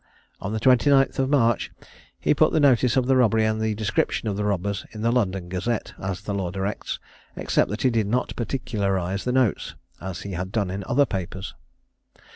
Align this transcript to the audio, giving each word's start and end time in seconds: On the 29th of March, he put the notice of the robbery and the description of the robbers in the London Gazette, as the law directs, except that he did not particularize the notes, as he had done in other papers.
On 0.39 0.51
the 0.51 0.59
29th 0.59 1.19
of 1.19 1.29
March, 1.29 1.69
he 2.19 2.33
put 2.33 2.51
the 2.51 2.59
notice 2.59 2.97
of 2.97 3.05
the 3.05 3.15
robbery 3.15 3.45
and 3.45 3.61
the 3.61 3.75
description 3.75 4.27
of 4.27 4.35
the 4.35 4.43
robbers 4.43 4.83
in 4.93 5.03
the 5.03 5.11
London 5.11 5.47
Gazette, 5.47 5.93
as 5.99 6.21
the 6.21 6.33
law 6.33 6.49
directs, 6.49 6.97
except 7.35 7.69
that 7.69 7.83
he 7.83 7.91
did 7.91 8.07
not 8.07 8.35
particularize 8.35 9.25
the 9.25 9.31
notes, 9.31 9.75
as 10.01 10.21
he 10.23 10.31
had 10.31 10.51
done 10.51 10.71
in 10.71 10.83
other 10.87 11.05
papers. 11.05 11.53